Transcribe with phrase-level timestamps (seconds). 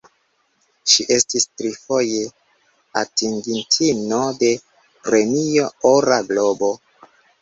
[0.91, 2.23] Ŝi estis trifoje
[3.01, 4.49] atingintino de
[5.07, 6.73] Premio Ora Globo.